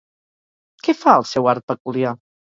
Què 0.87 0.95
fa 1.03 1.15
el 1.19 1.27
seu 1.33 1.51
art 1.55 1.69
peculiar? 1.75 2.17